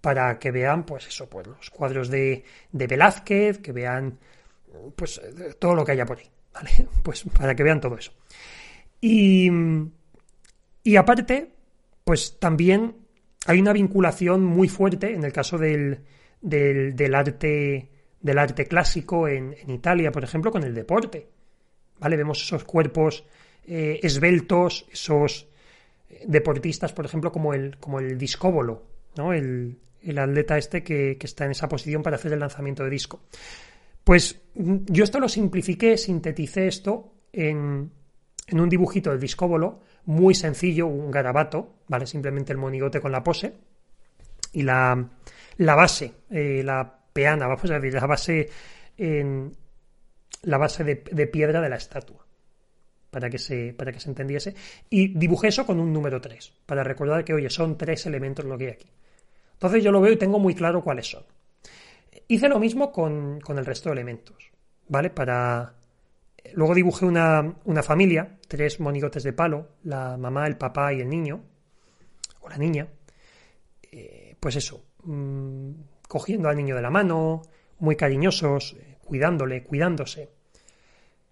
para 0.00 0.38
que 0.38 0.50
vean, 0.50 0.84
pues 0.84 1.06
eso, 1.06 1.28
pues 1.28 1.46
los 1.46 1.70
cuadros 1.70 2.08
de, 2.08 2.44
de 2.72 2.86
Velázquez, 2.88 3.58
que 3.58 3.72
vean, 3.72 4.18
pues 4.96 5.20
todo 5.60 5.74
lo 5.74 5.84
que 5.84 5.92
haya 5.92 6.06
por 6.06 6.18
ahí, 6.18 6.28
¿vale? 6.52 6.88
Pues 7.02 7.24
para 7.38 7.54
que 7.54 7.62
vean 7.62 7.80
todo 7.80 7.96
eso. 7.96 8.12
Y, 9.00 9.48
y 10.82 10.96
aparte, 10.96 11.52
pues 12.04 12.38
también 12.40 12.96
hay 13.46 13.60
una 13.60 13.72
vinculación 13.72 14.44
muy 14.44 14.68
fuerte 14.68 15.14
en 15.14 15.24
el 15.24 15.32
caso 15.32 15.56
del, 15.56 16.00
del 16.40 17.14
arte 17.14 17.91
del 18.22 18.38
arte 18.38 18.66
clásico 18.66 19.28
en, 19.28 19.54
Italia, 19.68 20.12
por 20.12 20.24
ejemplo, 20.24 20.50
con 20.50 20.62
el 20.62 20.74
deporte. 20.74 21.28
¿Vale? 21.98 22.16
Vemos 22.16 22.42
esos 22.42 22.64
cuerpos 22.64 23.24
eh, 23.64 24.00
esbeltos, 24.02 24.86
esos 24.90 25.48
eh, 26.08 26.24
deportistas, 26.26 26.92
por 26.92 27.04
ejemplo, 27.04 27.30
como 27.30 27.52
el, 27.52 27.76
como 27.78 28.00
el 28.00 28.16
discóbolo, 28.16 28.84
¿no? 29.16 29.32
El, 29.32 29.78
atleta 30.18 30.58
este 30.58 30.82
que, 30.82 31.16
está 31.20 31.44
en 31.44 31.52
esa 31.52 31.68
posición 31.68 32.02
para 32.02 32.16
hacer 32.16 32.32
el 32.32 32.40
lanzamiento 32.40 32.82
de 32.82 32.90
disco. 32.90 33.20
Pues 34.02 34.40
mm, 34.54 34.78
yo 34.86 35.04
esto 35.04 35.20
lo 35.20 35.28
simplifiqué, 35.28 35.96
sinteticé 35.96 36.66
esto 36.66 37.12
en, 37.32 37.90
en 38.48 38.60
un 38.60 38.68
dibujito 38.68 39.10
del 39.10 39.20
discóbolo, 39.20 39.80
muy 40.06 40.34
sencillo, 40.34 40.86
un 40.86 41.10
garabato, 41.10 41.74
¿vale? 41.88 42.06
Simplemente 42.06 42.52
el 42.52 42.58
monigote 42.58 43.00
con 43.00 43.12
la 43.12 43.22
pose. 43.22 43.54
Y 44.52 44.62
la, 44.62 45.08
la 45.56 45.74
base, 45.74 46.12
eh, 46.30 46.62
la 46.64 47.01
peana, 47.12 47.46
vamos 47.46 47.70
a 47.70 47.78
decir, 47.78 47.94
la 47.94 48.06
base, 48.06 48.50
la 50.42 50.58
base 50.58 50.84
de, 50.84 51.26
piedra 51.26 51.60
de 51.60 51.68
la 51.68 51.76
estatua, 51.76 52.26
para 53.10 53.28
que, 53.28 53.38
se, 53.38 53.74
para 53.74 53.92
que 53.92 54.00
se 54.00 54.08
entendiese. 54.08 54.54
Y 54.88 55.18
dibujé 55.18 55.48
eso 55.48 55.66
con 55.66 55.78
un 55.80 55.92
número 55.92 56.20
3, 56.20 56.52
para 56.66 56.82
recordar 56.84 57.24
que, 57.24 57.34
oye, 57.34 57.50
son 57.50 57.76
tres 57.76 58.06
elementos 58.06 58.44
lo 58.44 58.56
que 58.58 58.66
hay 58.66 58.72
aquí. 58.72 58.90
Entonces 59.54 59.84
yo 59.84 59.92
lo 59.92 60.00
veo 60.00 60.12
y 60.12 60.16
tengo 60.16 60.38
muy 60.38 60.54
claro 60.54 60.82
cuáles 60.82 61.08
son. 61.08 61.24
Hice 62.28 62.48
lo 62.48 62.58
mismo 62.58 62.90
con, 62.90 63.40
con 63.40 63.58
el 63.58 63.66
resto 63.66 63.88
de 63.88 63.94
elementos, 63.94 64.50
¿vale? 64.88 65.10
Para... 65.10 65.74
Luego 66.54 66.74
dibujé 66.74 67.04
una, 67.04 67.54
una 67.64 67.82
familia, 67.84 68.38
tres 68.48 68.80
monigotes 68.80 69.22
de 69.22 69.32
palo, 69.32 69.76
la 69.84 70.16
mamá, 70.16 70.46
el 70.48 70.56
papá 70.56 70.92
y 70.92 71.00
el 71.00 71.08
niño, 71.08 71.40
o 72.40 72.48
la 72.48 72.56
niña, 72.56 72.88
eh, 73.92 74.34
pues 74.40 74.56
eso, 74.56 74.84
mm, 75.04 75.70
cogiendo 76.12 76.50
al 76.50 76.56
niño 76.56 76.76
de 76.76 76.82
la 76.82 76.90
mano, 76.90 77.40
muy 77.78 77.96
cariñosos, 77.96 78.76
eh, 78.78 78.98
cuidándole, 79.02 79.62
cuidándose. 79.62 80.28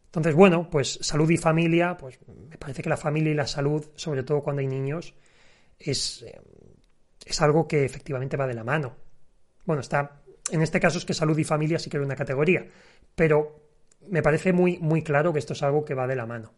Entonces, 0.06 0.34
bueno, 0.34 0.70
pues 0.70 0.98
salud 1.02 1.28
y 1.28 1.36
familia, 1.36 1.98
pues 1.98 2.18
me 2.48 2.56
parece 2.56 2.82
que 2.82 2.88
la 2.88 2.96
familia 2.96 3.30
y 3.30 3.34
la 3.34 3.46
salud, 3.46 3.84
sobre 3.94 4.22
todo 4.22 4.42
cuando 4.42 4.60
hay 4.60 4.68
niños, 4.68 5.12
es, 5.78 6.22
eh, 6.22 6.40
es 7.26 7.42
algo 7.42 7.68
que 7.68 7.84
efectivamente 7.84 8.38
va 8.38 8.46
de 8.46 8.54
la 8.54 8.64
mano. 8.64 8.96
Bueno, 9.66 9.80
está, 9.80 10.22
en 10.50 10.62
este 10.62 10.80
caso 10.80 10.96
es 10.96 11.04
que 11.04 11.12
salud 11.12 11.36
y 11.36 11.44
familia 11.44 11.78
sí 11.78 11.90
que 11.90 11.98
es 11.98 12.02
una 12.02 12.16
categoría, 12.16 12.66
pero 13.14 13.60
me 14.08 14.22
parece 14.22 14.54
muy, 14.54 14.78
muy 14.78 15.02
claro 15.02 15.34
que 15.34 15.40
esto 15.40 15.52
es 15.52 15.62
algo 15.62 15.84
que 15.84 15.92
va 15.92 16.06
de 16.06 16.16
la 16.16 16.24
mano. 16.24 16.54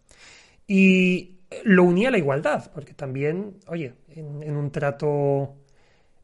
Y 0.68 1.40
lo 1.64 1.82
unía 1.82 2.06
a 2.06 2.12
la 2.12 2.18
igualdad, 2.18 2.70
porque 2.72 2.94
también, 2.94 3.58
oye, 3.66 3.94
en, 4.10 4.56
un 4.56 4.70
trato, 4.70 5.56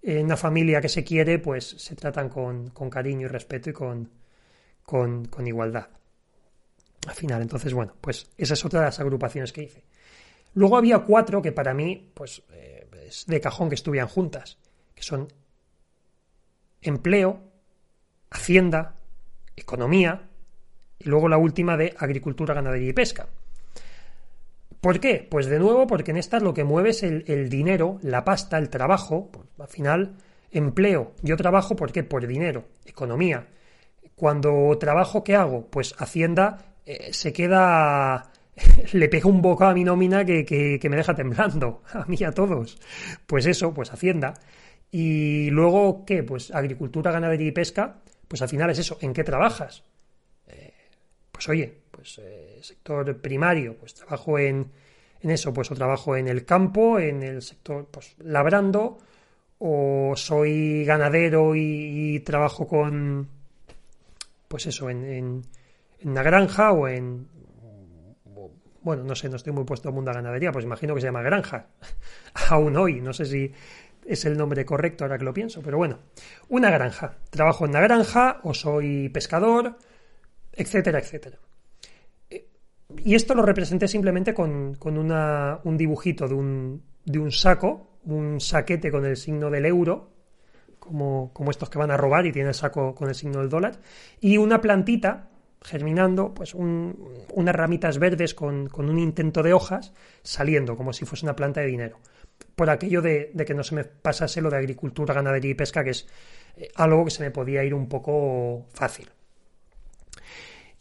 en 0.02 0.24
una 0.26 0.36
familia 0.36 0.80
que 0.80 0.88
se 0.88 1.04
quiere, 1.04 1.38
pues 1.38 1.68
se 1.68 1.96
tratan 1.96 2.28
con, 2.28 2.70
cariño 2.90 3.26
y 3.26 3.28
respeto 3.28 3.70
y 3.70 3.72
con, 3.72 4.10
con, 4.82 5.46
igualdad. 5.46 5.88
Al 7.06 7.14
final, 7.14 7.42
entonces, 7.42 7.72
bueno, 7.72 7.94
pues 8.00 8.30
esa 8.36 8.54
es 8.54 8.64
otra 8.64 8.80
de 8.80 8.86
las 8.86 9.00
agrupaciones 9.00 9.52
que 9.52 9.62
hice. 9.62 9.84
Luego 10.54 10.76
había 10.76 11.00
cuatro 11.00 11.42
que 11.42 11.52
para 11.52 11.74
mí, 11.74 12.10
pues, 12.14 12.42
eh, 12.52 12.88
es 13.06 13.26
de 13.26 13.40
cajón 13.40 13.68
que 13.68 13.74
estuvieran 13.74 14.08
juntas, 14.08 14.58
que 14.94 15.02
son 15.02 15.28
empleo, 16.82 17.40
hacienda, 18.30 18.96
economía 19.56 20.28
y 20.98 21.08
luego 21.08 21.28
la 21.28 21.38
última 21.38 21.76
de 21.76 21.94
agricultura, 21.98 22.54
ganadería 22.54 22.90
y 22.90 22.92
pesca. 22.92 23.28
¿Por 24.80 25.00
qué? 25.00 25.26
Pues 25.28 25.46
de 25.46 25.58
nuevo 25.58 25.86
porque 25.86 26.12
en 26.12 26.18
estas 26.18 26.42
lo 26.42 26.54
que 26.54 26.64
mueve 26.64 26.90
es 26.90 27.02
el, 27.02 27.48
dinero, 27.48 27.98
la 28.02 28.24
pasta, 28.24 28.58
el 28.58 28.68
trabajo, 28.68 29.30
al 29.58 29.68
final 29.68 30.16
empleo. 30.50 31.12
Yo 31.22 31.36
trabajo 31.36 31.76
¿por 31.76 31.92
qué? 31.92 32.02
Por 32.02 32.26
dinero, 32.26 32.64
economía. 32.86 33.46
Cuando 34.14 34.76
trabajo, 34.78 35.22
¿qué 35.22 35.36
hago? 35.36 35.66
Pues 35.66 35.94
Hacienda 35.98 36.74
eh, 36.86 37.12
se 37.12 37.32
queda 37.32 38.30
le 38.92 39.08
pega 39.08 39.28
un 39.28 39.42
bocado 39.42 39.70
a 39.70 39.74
mi 39.74 39.84
nómina 39.84 40.24
que, 40.24 40.44
que, 40.44 40.88
me 40.88 40.96
deja 40.96 41.14
temblando, 41.14 41.82
a 41.92 42.04
mí 42.06 42.18
a 42.24 42.32
todos. 42.32 42.78
Pues 43.26 43.46
eso, 43.46 43.72
pues 43.74 43.92
Hacienda. 43.92 44.34
Y 44.90 45.50
luego, 45.50 46.04
¿qué? 46.04 46.22
Pues 46.22 46.50
agricultura, 46.50 47.12
ganadería 47.12 47.48
y 47.48 47.52
pesca, 47.52 48.00
pues 48.26 48.42
al 48.42 48.48
final 48.48 48.70
es 48.70 48.78
eso, 48.78 48.98
¿en 49.00 49.12
qué 49.12 49.22
trabajas? 49.22 49.84
Eh, 50.46 50.72
pues 51.30 51.48
oye, 51.48 51.82
pues 51.90 52.18
eh, 52.18 52.58
sector 52.62 53.20
primario, 53.20 53.76
pues 53.76 53.94
trabajo 53.94 54.38
en, 54.38 54.70
en 55.20 55.30
eso, 55.30 55.52
pues 55.52 55.70
o 55.70 55.74
trabajo 55.74 56.16
en 56.16 56.28
el 56.28 56.44
campo, 56.44 56.98
en 56.98 57.22
el 57.22 57.42
sector, 57.42 57.86
pues 57.90 58.14
labrando, 58.18 58.98
o 59.58 60.14
soy 60.16 60.84
ganadero 60.84 61.54
y, 61.54 62.20
trabajo 62.20 62.66
con, 62.66 63.28
pues 64.46 64.66
eso, 64.66 64.88
en, 64.90 65.04
en, 65.04 65.42
en, 66.00 66.08
una 66.08 66.22
granja 66.22 66.72
o 66.72 66.88
en, 66.88 67.26
bueno, 68.82 69.04
no 69.04 69.14
sé, 69.14 69.28
no 69.28 69.36
estoy 69.36 69.52
muy 69.52 69.64
puesto 69.64 69.88
en 69.88 69.94
mundo 69.94 70.10
de 70.10 70.16
ganadería, 70.16 70.52
pues 70.52 70.64
imagino 70.64 70.94
que 70.94 71.00
se 71.00 71.08
llama 71.08 71.22
granja, 71.22 71.66
aún 72.50 72.76
hoy, 72.76 73.00
no 73.00 73.12
sé 73.12 73.24
si 73.26 73.52
es 74.06 74.24
el 74.24 74.36
nombre 74.36 74.64
correcto 74.64 75.04
ahora 75.04 75.18
que 75.18 75.24
lo 75.24 75.34
pienso, 75.34 75.60
pero 75.62 75.76
bueno, 75.76 75.98
una 76.48 76.70
granja, 76.70 77.18
trabajo 77.30 77.64
en 77.64 77.70
una 77.70 77.80
granja 77.80 78.40
o 78.44 78.54
soy 78.54 79.08
pescador, 79.10 79.76
etcétera, 80.52 80.98
etcétera. 80.98 81.38
Y 83.04 83.14
esto 83.14 83.34
lo 83.34 83.42
representé 83.42 83.86
simplemente 83.86 84.32
con, 84.32 84.74
con 84.76 84.96
una, 84.96 85.60
un 85.64 85.76
dibujito 85.76 86.26
de 86.26 86.34
un, 86.34 86.82
de 87.04 87.18
un 87.18 87.30
saco, 87.30 87.87
un 88.04 88.40
saquete 88.40 88.90
con 88.90 89.04
el 89.04 89.16
signo 89.16 89.50
del 89.50 89.66
euro, 89.66 90.10
como, 90.78 91.32
como 91.32 91.50
estos 91.50 91.68
que 91.70 91.78
van 91.78 91.90
a 91.90 91.96
robar 91.96 92.26
y 92.26 92.32
tienen 92.32 92.48
el 92.48 92.54
saco 92.54 92.94
con 92.94 93.08
el 93.08 93.14
signo 93.14 93.40
del 93.40 93.48
dólar, 93.48 93.78
y 94.20 94.36
una 94.38 94.60
plantita 94.60 95.28
germinando, 95.62 96.32
pues 96.34 96.54
unas 96.54 97.54
ramitas 97.54 97.98
verdes 97.98 98.34
con, 98.34 98.68
con, 98.68 98.88
un 98.88 98.98
intento 98.98 99.42
de 99.42 99.52
hojas 99.52 99.92
saliendo, 100.22 100.76
como 100.76 100.92
si 100.92 101.04
fuese 101.04 101.26
una 101.26 101.36
planta 101.36 101.60
de 101.60 101.66
dinero. 101.66 101.98
Por 102.54 102.70
aquello 102.70 103.02
de, 103.02 103.32
de, 103.34 103.44
que 103.44 103.54
no 103.54 103.62
se 103.62 103.74
me 103.74 103.84
pasase 103.84 104.40
lo 104.40 104.50
de 104.50 104.56
agricultura, 104.56 105.14
ganadería 105.14 105.50
y 105.50 105.54
pesca, 105.54 105.82
que 105.82 105.90
es 105.90 106.06
eh, 106.56 106.68
algo 106.76 107.04
que 107.04 107.10
se 107.10 107.22
me 107.22 107.30
podía 107.30 107.64
ir 107.64 107.74
un 107.74 107.88
poco 107.88 108.66
fácil. 108.72 109.10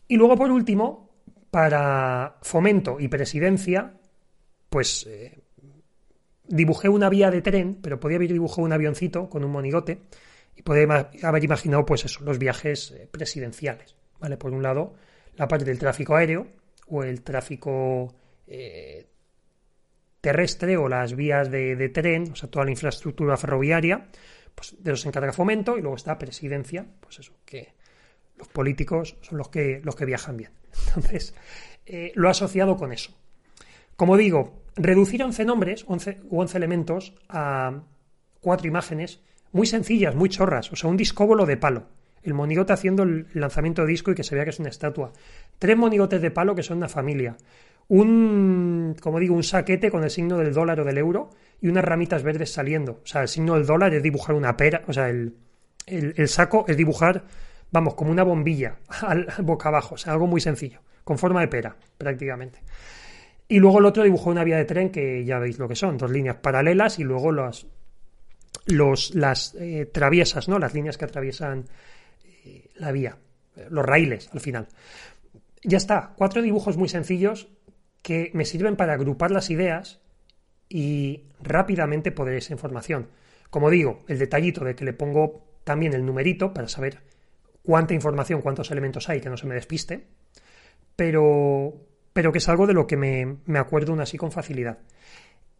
Y 0.07 0.15
luego, 0.15 0.37
por 0.37 0.51
último, 0.51 1.09
para 1.51 2.37
fomento 2.41 2.99
y 2.99 3.07
presidencia, 3.07 3.93
pues 4.69 5.05
eh, 5.07 5.36
dibujé 6.47 6.89
una 6.89 7.09
vía 7.09 7.31
de 7.31 7.41
tren, 7.41 7.79
pero 7.81 7.99
podía 7.99 8.17
haber 8.17 8.31
dibujado 8.31 8.63
un 8.63 8.73
avioncito 8.73 9.29
con 9.29 9.43
un 9.43 9.51
monigote 9.51 10.01
y 10.55 10.63
podía 10.63 11.09
haber 11.23 11.43
imaginado, 11.43 11.85
pues 11.85 12.05
eso, 12.05 12.23
los 12.23 12.39
viajes 12.39 12.91
eh, 12.91 13.07
presidenciales. 13.09 13.95
¿vale? 14.19 14.37
Por 14.37 14.53
un 14.53 14.63
lado, 14.63 14.95
la 15.35 15.47
parte 15.47 15.65
del 15.65 15.79
tráfico 15.79 16.15
aéreo 16.15 16.47
o 16.87 17.03
el 17.03 17.21
tráfico 17.21 18.15
eh, 18.47 19.07
terrestre 20.21 20.77
o 20.77 20.89
las 20.89 21.15
vías 21.15 21.51
de, 21.51 21.89
tren, 21.89 22.31
o 22.31 22.35
sea, 22.35 22.49
toda 22.49 22.65
la 22.65 22.71
infraestructura 22.71 23.37
ferroviaria, 23.37 24.07
pues 24.55 24.75
de 24.79 24.91
los 24.91 25.05
encarga 25.05 25.31
fomento 25.31 25.77
y 25.77 25.81
luego 25.81 25.95
está 25.95 26.17
presidencia, 26.17 26.85
pues 26.99 27.19
eso, 27.19 27.33
que 27.45 27.75
los 28.37 28.47
políticos 28.47 29.17
son 29.21 29.37
los 29.37 29.49
que, 29.49 29.81
los 29.83 29.95
que 29.95 30.05
viajan 30.05 30.37
bien. 30.37 30.51
Entonces, 30.87 31.35
eh, 31.85 32.11
lo 32.15 32.29
asociado 32.29 32.75
con 32.77 32.91
eso. 32.91 33.15
Como 33.95 34.17
digo, 34.17 34.63
reducir 34.77 35.23
11 35.23 35.45
nombres 35.45 35.85
11, 35.87 36.21
u 36.29 36.39
11 36.39 36.57
elementos 36.57 37.13
a 37.27 37.81
cuatro 38.39 38.67
imágenes 38.67 39.21
muy 39.51 39.67
sencillas, 39.67 40.15
muy 40.15 40.29
chorras, 40.29 40.71
o 40.71 40.75
sea, 40.75 40.89
un 40.89 40.97
discóbolo 40.97 41.45
de 41.45 41.57
palo 41.57 41.87
el 42.27 42.33
monigote 42.33 42.73
haciendo 42.73 43.03
el 43.03 43.27
lanzamiento 43.33 43.83
de 43.83 43.87
disco 43.87 44.11
y 44.11 44.15
que 44.15 44.23
se 44.23 44.35
vea 44.35 44.43
que 44.43 44.49
es 44.49 44.59
una 44.59 44.67
estatua. 44.67 45.13
Tres 45.59 45.77
monigotes 45.77 46.21
de 46.21 46.29
palo 46.29 46.55
que 46.55 46.63
son 46.63 46.77
una 46.77 46.89
familia. 46.89 47.37
Un, 47.87 48.97
como 49.01 49.19
digo, 49.19 49.33
un 49.33 49.43
saquete 49.43 49.89
con 49.89 50.03
el 50.03 50.09
signo 50.09 50.37
del 50.37 50.53
dólar 50.53 50.81
o 50.81 50.83
del 50.83 50.97
euro 50.97 51.29
y 51.61 51.69
unas 51.69 51.85
ramitas 51.85 52.23
verdes 52.23 52.51
saliendo. 52.51 52.99
O 53.03 53.07
sea, 53.07 53.21
el 53.21 53.29
signo 53.29 53.53
del 53.53 53.65
dólar 53.65 53.93
es 53.93 54.03
dibujar 54.03 54.35
una 54.35 54.57
pera, 54.57 54.83
o 54.87 54.93
sea, 54.93 55.09
el, 55.09 55.35
el, 55.85 56.27
saco 56.27 56.65
es 56.67 56.75
dibujar, 56.75 57.23
vamos, 57.71 57.93
como 57.93 58.11
una 58.11 58.23
bombilla 58.23 58.75
al, 59.01 59.27
boca 59.43 59.69
abajo, 59.69 59.95
o 59.95 59.97
sea, 59.97 60.11
algo 60.11 60.27
muy 60.27 60.41
sencillo, 60.41 60.81
con 61.05 61.17
forma 61.17 61.39
de 61.39 61.47
pera, 61.47 61.77
prácticamente. 61.97 62.59
Y 63.47 63.59
luego 63.59 63.79
el 63.79 63.85
otro 63.85 64.03
dibujó 64.03 64.29
una 64.29 64.43
vía 64.43 64.57
de 64.57 64.65
tren 64.65 64.89
que 64.89 65.23
ya 65.23 65.39
veis 65.39 65.57
lo 65.57 65.67
que 65.67 65.75
son, 65.75 65.97
dos 65.97 66.11
líneas 66.11 66.37
paralelas 66.37 66.99
y 66.99 67.03
luego 67.03 67.31
los, 67.31 67.65
las 68.65 69.55
eh, 69.55 69.85
traviesas, 69.85 70.49
¿no? 70.49 70.59
Las 70.59 70.73
líneas 70.73 70.97
que 70.97 71.05
atraviesan 71.05 71.65
la 72.75 72.91
vía, 72.91 73.17
los 73.69 73.85
raíles 73.85 74.29
al 74.33 74.39
final. 74.39 74.67
Ya 75.63 75.77
está, 75.77 76.13
cuatro 76.15 76.41
dibujos 76.41 76.77
muy 76.77 76.89
sencillos 76.89 77.47
que 78.01 78.31
me 78.33 78.45
sirven 78.45 78.75
para 78.75 78.93
agrupar 78.93 79.31
las 79.31 79.49
ideas 79.49 79.99
y 80.69 81.23
rápidamente 81.41 82.11
poder 82.11 82.35
esa 82.35 82.53
información. 82.53 83.09
Como 83.49 83.69
digo, 83.69 84.03
el 84.07 84.19
detallito 84.19 84.63
de 84.63 84.75
que 84.75 84.85
le 84.85 84.93
pongo 84.93 85.45
también 85.63 85.93
el 85.93 86.05
numerito 86.05 86.53
para 86.53 86.67
saber 86.67 87.01
cuánta 87.63 87.93
información, 87.93 88.41
cuántos 88.41 88.71
elementos 88.71 89.09
hay, 89.09 89.19
que 89.19 89.29
no 89.29 89.37
se 89.37 89.47
me 89.47 89.55
despiste, 89.55 90.05
pero, 90.95 91.73
pero 92.17 92.31
que 92.31 92.39
es 92.39 92.49
algo 92.49 92.65
de 92.65 92.73
lo 92.73 92.87
que 92.87 92.97
me, 92.97 93.37
me 93.45 93.59
acuerdo 93.59 93.91
aún 93.91 94.01
así 94.01 94.17
con 94.17 94.31
facilidad. 94.31 94.79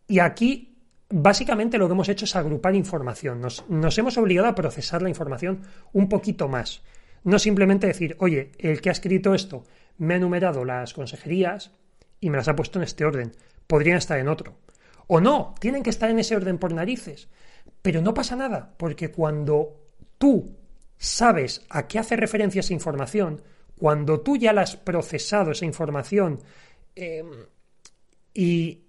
Y 0.07 0.17
aquí 0.17 0.75
básicamente 1.07 1.77
lo 1.77 1.85
que 1.85 1.93
hemos 1.93 2.09
hecho 2.09 2.25
es 2.25 2.35
agrupar 2.35 2.73
información. 2.73 3.39
Nos, 3.39 3.69
nos, 3.69 3.95
hemos 3.99 4.17
obligado 4.17 4.47
a 4.47 4.55
procesar 4.55 5.03
la 5.03 5.09
información 5.09 5.61
un 5.93 6.09
poquito 6.09 6.47
más. 6.47 6.81
No 7.23 7.37
simplemente 7.37 7.85
decir, 7.85 8.15
oye, 8.21 8.53
el 8.57 8.81
que 8.81 8.89
ha 8.89 8.91
escrito 8.91 9.35
esto 9.35 9.65
me 9.99 10.15
ha 10.15 10.17
enumerado 10.17 10.65
las 10.65 10.95
consejerías 10.95 11.73
y 12.19 12.31
me 12.31 12.37
las 12.37 12.47
ha 12.47 12.55
puesto 12.55 12.79
en 12.79 12.85
este 12.85 13.05
orden. 13.05 13.33
Podrían 13.67 13.99
estar 13.99 14.17
en 14.17 14.27
otro. 14.27 14.55
O 15.05 15.21
no, 15.21 15.53
tienen 15.59 15.83
que 15.83 15.91
estar 15.91 16.09
en 16.09 16.17
ese 16.17 16.35
orden 16.35 16.57
por 16.57 16.73
narices. 16.73 17.29
Pero 17.83 18.01
no 18.01 18.15
pasa 18.15 18.35
nada, 18.35 18.73
porque 18.77 19.11
cuando 19.11 19.75
tú 20.17 20.55
sabes 20.97 21.67
a 21.69 21.85
qué 21.85 21.99
hace 21.99 22.15
referencia 22.15 22.61
esa 22.61 22.73
información, 22.73 23.43
cuando 23.77 24.21
tú 24.21 24.37
ya 24.37 24.53
la 24.53 24.61
has 24.61 24.75
procesado 24.75 25.51
esa 25.51 25.65
información 25.65 26.39
eh, 26.95 27.23
y, 28.33 28.81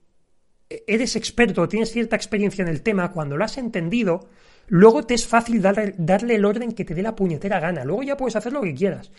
eres 0.68 1.16
experto, 1.16 1.68
tienes 1.68 1.90
cierta 1.90 2.16
experiencia 2.16 2.62
en 2.62 2.68
el 2.68 2.82
tema, 2.82 3.12
cuando 3.12 3.36
lo 3.36 3.44
has 3.44 3.58
entendido, 3.58 4.28
luego 4.66 5.04
te 5.04 5.14
es 5.14 5.26
fácil 5.26 5.62
darle, 5.62 6.34
el 6.34 6.44
orden 6.44 6.72
que 6.72 6.84
te 6.84 6.94
dé 6.94 7.02
la 7.02 7.16
puñetera 7.16 7.60
gana. 7.60 7.84
Luego 7.84 8.02
ya 8.02 8.16
puedes 8.16 8.36
hacer 8.36 8.52
lo 8.52 8.62
que 8.62 8.74
quieras. 8.74 9.10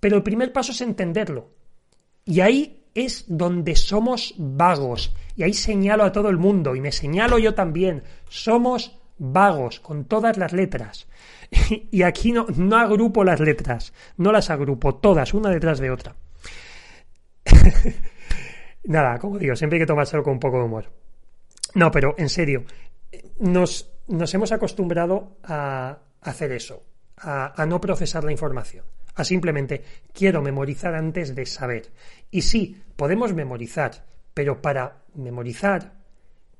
Pero 0.00 0.16
el 0.16 0.22
primer 0.22 0.52
paso 0.52 0.72
es 0.72 0.80
entenderlo. 0.80 1.50
Y 2.24 2.40
ahí 2.40 2.84
es 2.94 3.24
donde 3.28 3.76
somos 3.76 4.34
vagos. 4.36 5.14
Y 5.36 5.44
ahí 5.44 5.52
señalo 5.52 6.04
a 6.04 6.12
todo 6.12 6.28
el 6.28 6.38
mundo, 6.38 6.74
y 6.74 6.80
me 6.80 6.92
señalo 6.92 7.38
yo 7.38 7.54
también. 7.54 8.02
Somos 8.28 8.98
vagos, 9.18 9.80
con 9.80 10.04
todas 10.04 10.36
las 10.36 10.52
letras. 10.52 11.06
Y 11.90 12.02
aquí 12.02 12.32
no, 12.32 12.46
agrupo 12.76 13.24
las 13.24 13.40
letras, 13.40 13.92
no 14.16 14.32
las 14.32 14.50
agrupo 14.50 14.96
todas, 14.96 15.32
una 15.32 15.50
detrás 15.50 15.78
de 15.78 15.90
otra. 15.90 16.16
Nada, 18.84 19.18
como 19.18 19.38
digo, 19.38 19.54
siempre 19.56 19.76
hay 19.78 19.82
que 19.82 19.86
tomárselo 19.86 20.22
con 20.22 20.34
un 20.34 20.40
poco 20.40 20.58
de 20.58 20.64
humor. 20.64 20.90
No, 21.74 21.90
pero 21.90 22.14
en 22.18 22.28
serio, 22.28 22.64
nos, 23.38 23.90
nos 24.08 24.34
hemos 24.34 24.52
acostumbrado 24.52 25.38
a 25.44 25.98
hacer 26.20 26.52
eso, 26.52 26.82
a 27.18 27.64
no 27.66 27.80
procesar 27.80 28.24
la 28.24 28.32
información 28.32 28.84
a 29.16 29.24
simplemente 29.24 29.82
quiero 30.12 30.42
memorizar 30.42 30.94
antes 30.94 31.34
de 31.34 31.46
saber. 31.46 31.90
Y 32.30 32.42
sí, 32.42 32.82
podemos 32.96 33.32
memorizar, 33.34 34.04
pero 34.34 34.60
para 34.60 35.02
memorizar 35.14 35.94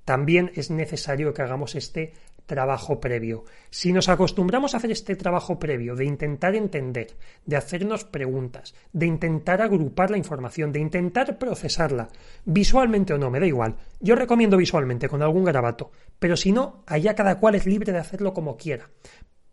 también 0.05 0.51
es 0.55 0.71
necesario 0.71 1.35
que 1.35 1.43
hagamos 1.43 1.75
este 1.75 2.15
trabajo 2.47 3.01
previo. 3.01 3.45
Si 3.71 3.93
nos 3.93 4.09
acostumbramos 4.09 4.73
a 4.73 4.79
hacer 4.79 4.91
este 4.91 5.17
trabajo 5.17 5.59
previo, 5.59 5.95
de 5.97 6.05
intentar 6.05 6.55
entender, 6.55 7.17
de 7.45 7.57
hacernos 7.57 8.05
preguntas, 8.05 8.75
de 8.93 9.07
intentar 9.07 9.61
agrupar 9.61 10.11
la 10.11 10.17
información, 10.17 10.73
de 10.73 10.81
intentar 10.81 11.39
procesarla, 11.39 12.09
visualmente 12.45 13.13
o 13.13 13.19
no, 13.19 13.31
me 13.31 13.41
da 13.41 13.47
igual. 13.47 13.77
Yo 14.01 14.15
recomiendo 14.15 14.57
visualmente 14.57 15.09
con 15.09 15.23
algún 15.23 15.45
garabato, 15.45 15.91
pero 16.19 16.37
si 16.37 16.53
no, 16.53 16.85
allá 16.87 17.15
cada 17.15 17.39
cual 17.39 17.57
es 17.57 17.67
libre 17.67 17.93
de 17.93 17.99
hacerlo 17.99 18.33
como 18.33 18.57
quiera. 18.57 18.91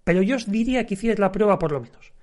Pero 0.03 0.21
yo 0.21 0.35
os 0.35 0.49
diría 0.49 0.85
que 0.85 0.93
hicierais 0.93 1.19
la 1.19 1.31
prueba 1.31 1.59
por 1.59 1.71
lo 1.71 1.81
menos, 1.81 2.13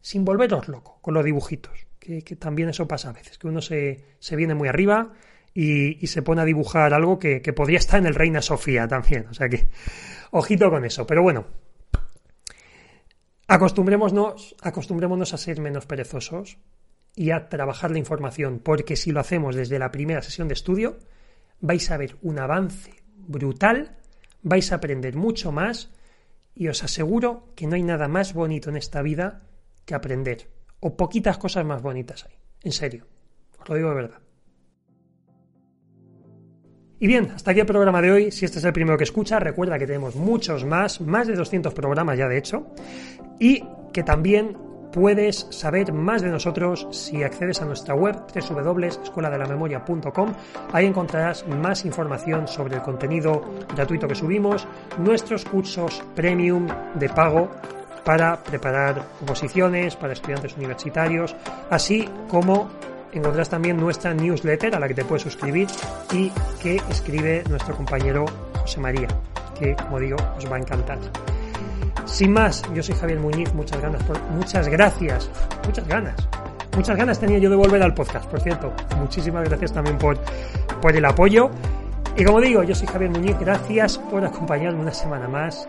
sin 0.00 0.24
volveros 0.24 0.68
loco 0.68 0.98
con 1.02 1.14
los 1.14 1.24
dibujitos, 1.24 1.86
que, 1.98 2.22
también 2.36 2.70
eso 2.70 2.88
pasa 2.88 3.10
a 3.10 3.12
veces, 3.12 3.38
que 3.38 3.48
uno 3.48 3.60
se, 3.60 4.04
se 4.18 4.36
viene 4.36 4.54
muy 4.54 4.68
arriba, 4.68 5.12
y, 5.60 6.06
se 6.06 6.22
pone 6.22 6.40
a 6.40 6.44
dibujar 6.44 6.94
algo 6.94 7.18
que, 7.18 7.40
podría 7.52 7.78
estar 7.78 7.98
en 7.98 8.06
el 8.06 8.14
Reina 8.14 8.40
Sofía 8.40 8.86
también. 8.86 9.26
O 9.28 9.34
sea 9.34 9.48
que, 9.48 9.68
ojito 10.30 10.70
con 10.70 10.84
eso. 10.84 11.04
Pero 11.04 11.20
bueno, 11.20 11.46
acostumbrémonos, 13.48 14.54
acostumbrémonos 14.62 15.34
a 15.34 15.36
ser 15.36 15.60
menos 15.60 15.84
perezosos 15.84 16.58
y 17.16 17.32
a 17.32 17.48
trabajar 17.48 17.90
la 17.90 17.98
información, 17.98 18.60
porque 18.60 18.94
si 18.94 19.10
lo 19.10 19.18
hacemos 19.18 19.56
desde 19.56 19.80
la 19.80 19.90
primera 19.90 20.22
sesión 20.22 20.46
de 20.46 20.54
estudio, 20.54 21.00
vais 21.60 21.90
a 21.90 21.96
ver 21.96 22.18
un 22.22 22.38
avance 22.38 22.92
brutal, 23.16 23.96
vais 24.42 24.70
a 24.70 24.76
aprender 24.76 25.16
mucho 25.16 25.50
más 25.50 25.90
y 26.54 26.68
os 26.68 26.84
aseguro 26.84 27.52
que 27.56 27.66
no 27.66 27.74
hay 27.74 27.82
nada 27.82 28.06
más 28.06 28.32
bonito 28.32 28.70
en 28.70 28.76
esta 28.76 29.02
vida 29.02 29.42
que 29.84 29.96
aprender, 29.96 30.48
o 30.78 30.96
poquitas 30.96 31.36
cosas 31.36 31.64
más 31.64 31.82
bonitas 31.82 32.26
hay, 32.26 32.36
en 32.62 32.72
serio, 32.72 33.08
os 33.60 33.68
lo 33.68 33.74
digo 33.74 33.88
de 33.88 33.94
verdad. 33.96 34.27
Y 37.00 37.06
bien, 37.06 37.30
hasta 37.34 37.52
aquí 37.52 37.60
el 37.60 37.66
programa 37.66 38.02
de 38.02 38.10
hoy. 38.10 38.30
Si 38.32 38.44
este 38.44 38.58
es 38.58 38.64
el 38.64 38.72
primero 38.72 38.98
que 38.98 39.04
escucha, 39.04 39.38
recuerda 39.38 39.78
que 39.78 39.86
tenemos 39.86 40.16
muchos 40.16 40.64
más, 40.64 41.00
más 41.00 41.28
de 41.28 41.34
200 41.34 41.72
programas 41.72 42.18
ya 42.18 42.26
de 42.26 42.38
hecho, 42.38 42.66
y 43.38 43.62
que 43.92 44.02
también 44.02 44.56
puedes 44.92 45.46
saber 45.50 45.92
más 45.92 46.22
de 46.22 46.30
nosotros 46.30 46.88
si 46.90 47.22
accedes 47.22 47.62
a 47.62 47.66
nuestra 47.66 47.94
web 47.94 48.16
www.escueladelamemoria.com. 48.34 50.32
Ahí 50.72 50.86
encontrarás 50.86 51.46
más 51.46 51.84
información 51.84 52.48
sobre 52.48 52.76
el 52.76 52.82
contenido 52.82 53.42
gratuito 53.74 54.08
que 54.08 54.16
subimos, 54.16 54.66
nuestros 54.98 55.44
cursos 55.44 56.02
premium 56.16 56.66
de 56.94 57.08
pago 57.10 57.48
para 58.04 58.42
preparar 58.42 59.04
oposiciones 59.22 59.94
para 59.94 60.14
estudiantes 60.14 60.56
universitarios, 60.56 61.36
así 61.70 62.08
como 62.28 62.70
encontrarás 63.18 63.48
también 63.48 63.76
nuestra 63.76 64.14
newsletter 64.14 64.74
a 64.74 64.80
la 64.80 64.88
que 64.88 64.94
te 64.94 65.04
puedes 65.04 65.22
suscribir 65.22 65.68
y 66.12 66.30
que 66.60 66.80
escribe 66.90 67.44
nuestro 67.48 67.74
compañero 67.76 68.24
José 68.60 68.80
María, 68.80 69.08
que 69.58 69.74
como 69.76 69.98
digo 70.00 70.16
os 70.36 70.50
va 70.50 70.56
a 70.56 70.60
encantar. 70.60 70.98
Sin 72.06 72.32
más, 72.32 72.62
yo 72.74 72.82
soy 72.82 72.94
Javier 72.94 73.20
Muñiz, 73.20 73.52
muchas 73.52 73.80
ganas, 73.80 74.02
por, 74.02 74.20
muchas 74.30 74.68
gracias, 74.68 75.30
muchas 75.66 75.86
ganas, 75.86 76.14
muchas 76.74 76.96
ganas 76.96 77.20
tenía 77.20 77.38
yo 77.38 77.50
de 77.50 77.56
volver 77.56 77.82
al 77.82 77.94
podcast, 77.94 78.26
por 78.30 78.40
cierto. 78.40 78.72
Muchísimas 78.96 79.48
gracias 79.48 79.72
también 79.72 79.98
por, 79.98 80.18
por 80.80 80.96
el 80.96 81.04
apoyo. 81.04 81.50
Y 82.16 82.24
como 82.24 82.40
digo, 82.40 82.62
yo 82.64 82.74
soy 82.74 82.88
Javier 82.88 83.10
Muñiz, 83.10 83.38
gracias 83.38 83.98
por 83.98 84.24
acompañarme 84.24 84.80
una 84.80 84.92
semana 84.92 85.28
más. 85.28 85.68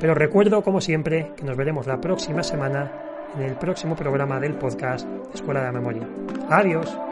Pero 0.00 0.14
recuerdo, 0.14 0.62
como 0.62 0.80
siempre, 0.80 1.32
que 1.36 1.42
nos 1.42 1.56
veremos 1.56 1.86
la 1.86 2.00
próxima 2.00 2.42
semana 2.42 2.90
en 3.36 3.42
el 3.42 3.54
próximo 3.54 3.96
programa 3.96 4.40
del 4.40 4.54
podcast 4.54 5.06
Escuela 5.34 5.60
de 5.60 5.66
la 5.66 5.72
Memoria. 5.72 6.06
Adiós. 6.50 7.11